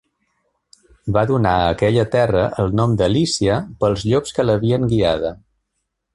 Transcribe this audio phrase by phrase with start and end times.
[1.17, 5.37] Va donar a aquella terra el nom de Lícia pels llops que l'havien guiada.